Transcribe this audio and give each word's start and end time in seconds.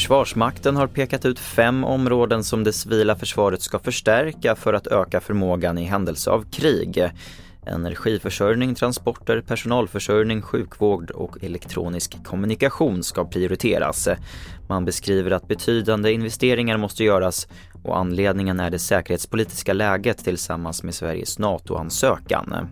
Försvarsmakten 0.00 0.76
har 0.76 0.86
pekat 0.86 1.24
ut 1.24 1.38
fem 1.38 1.84
områden 1.84 2.44
som 2.44 2.64
det 2.64 2.72
civila 2.72 3.16
försvaret 3.16 3.62
ska 3.62 3.78
förstärka 3.78 4.56
för 4.56 4.74
att 4.74 4.86
öka 4.86 5.20
förmågan 5.20 5.78
i 5.78 5.84
händelse 5.84 6.30
av 6.30 6.50
krig. 6.50 7.10
Energiförsörjning, 7.66 8.74
transporter, 8.74 9.40
personalförsörjning, 9.40 10.42
sjukvård 10.42 11.10
och 11.10 11.44
elektronisk 11.44 12.24
kommunikation 12.24 13.02
ska 13.02 13.24
prioriteras. 13.24 14.08
Man 14.68 14.84
beskriver 14.84 15.30
att 15.30 15.48
betydande 15.48 16.12
investeringar 16.12 16.76
måste 16.76 17.04
göras 17.04 17.48
och 17.82 17.98
anledningen 17.98 18.60
är 18.60 18.70
det 18.70 18.78
säkerhetspolitiska 18.78 19.72
läget 19.72 20.24
tillsammans 20.24 20.82
med 20.82 20.94
Sveriges 20.94 21.38
NATO-ansökan. 21.38 22.68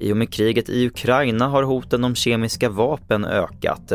I 0.00 0.12
och 0.12 0.16
med 0.16 0.32
kriget 0.32 0.68
i 0.68 0.86
Ukraina 0.86 1.48
har 1.48 1.62
hoten 1.62 2.04
om 2.04 2.14
kemiska 2.14 2.68
vapen 2.68 3.24
ökat. 3.24 3.92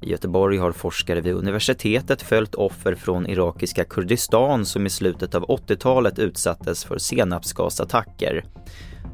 I 0.00 0.10
Göteborg 0.10 0.58
har 0.58 0.72
forskare 0.72 1.20
vid 1.20 1.34
universitetet 1.34 2.22
följt 2.22 2.54
offer 2.54 2.94
från 2.94 3.26
irakiska 3.26 3.84
Kurdistan 3.84 4.66
som 4.66 4.86
i 4.86 4.90
slutet 4.90 5.34
av 5.34 5.46
80-talet 5.46 6.18
utsattes 6.18 6.84
för 6.84 6.98
senapsgasattacker. 6.98 8.44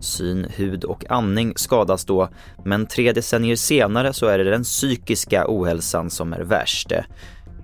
Syn, 0.01 0.47
hud 0.57 0.85
och 0.85 1.11
andning 1.11 1.53
skadas 1.57 2.05
då, 2.05 2.29
men 2.65 2.87
tre 2.87 3.13
decennier 3.13 3.57
senare 3.57 4.13
så 4.13 4.27
är 4.27 4.39
det 4.39 4.51
den 4.51 4.63
psykiska 4.63 5.45
ohälsan 5.49 6.11
som 6.11 6.33
är 6.33 6.41
värst. 6.41 6.93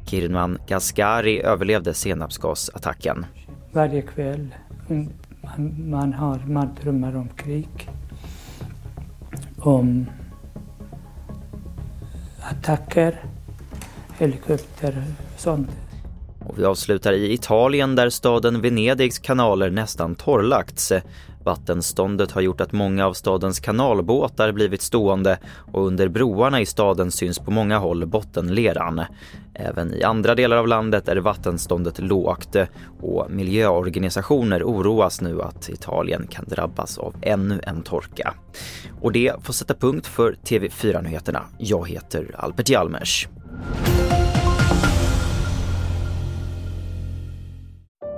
Kirman 0.07 0.59
Gaskari 0.69 1.43
överlevde 1.43 1.95
senapsgasattacken. 1.95 3.27
Varje 3.73 4.03
kväll 4.03 4.55
man, 5.47 5.91
man, 5.91 6.13
har, 6.13 6.39
man 6.47 6.69
drömmer 6.83 7.17
om 7.17 7.29
krig, 7.29 7.91
om 9.67 10.07
attacker, 12.41 13.25
helikopter 14.19 15.05
och 15.35 15.41
sånt. 15.41 15.86
Och 16.49 16.59
vi 16.59 16.65
avslutar 16.65 17.13
i 17.13 17.33
Italien 17.33 17.95
där 17.95 18.11
staden 18.11 18.61
Venedigs 18.61 19.19
kanaler 19.19 19.71
nästan 19.71 20.15
torrlagts. 20.15 20.93
Vattenståndet 21.45 22.33
har 22.33 22.41
gjort 22.41 22.61
att 22.61 22.73
många 22.73 23.07
av 23.07 23.13
stadens 23.13 23.61
kanalbåtar 23.61 24.53
blivit 24.53 24.83
stående 24.83 25.39
och 25.73 25.87
under 25.87 26.09
broarna 26.09 26.61
i 26.61 26.67
staden 26.67 27.11
syns 27.11 27.39
på 27.39 27.51
många 27.51 27.79
håll 27.79 28.07
bottenleran. 28.07 29.03
Även 29.55 29.95
i 29.95 30.03
andra 30.03 30.35
delar 30.35 30.57
av 30.57 30.69
landet 30.69 31.09
är 31.09 31.17
vattenståndet 31.17 31.99
lågt 31.99 32.57
och 33.01 33.31
miljöorganisationer 33.31 34.63
oroas 34.63 35.21
nu 35.21 35.43
att 35.43 35.69
Italien 35.69 36.27
kan 36.31 36.45
drabbas 36.49 36.99
av 36.99 37.15
ännu 37.23 37.61
en 37.63 37.83
torka. 37.83 38.35
Och 39.01 39.13
det 39.13 39.33
får 39.43 39.53
sätta 39.53 39.75
punkt 39.75 40.07
för 40.07 40.37
TV4-nyheterna. 40.45 41.43
Jag 41.59 41.89
heter 41.89 42.35
Albert 42.39 42.69
Hjalmers. 42.69 43.29